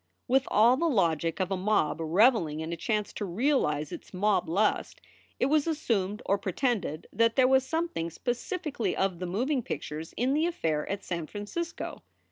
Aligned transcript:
With 0.27 0.45
all 0.47 0.77
the 0.77 0.89
logic 0.89 1.39
of 1.39 1.51
a 1.51 1.55
mob 1.55 1.99
reveling 2.01 2.59
in 2.59 2.73
a 2.73 2.75
chance 2.75 3.13
to 3.13 3.23
realize 3.23 3.91
its 3.91 4.15
mob 4.15 4.49
lust, 4.49 4.99
it 5.39 5.45
was 5.45 5.67
assumed 5.67 6.23
or 6.25 6.39
pretended 6.39 7.05
that 7.13 7.35
there 7.35 7.47
was 7.47 7.63
something 7.63 8.09
specifically 8.09 8.95
of 8.97 9.19
the 9.19 9.27
moving 9.27 9.61
pictures 9.61 10.13
in 10.17 10.33
the 10.33 10.47
affair 10.47 10.89
at 10.89 11.03
San 11.03 11.27
Francisco. 11.27 12.01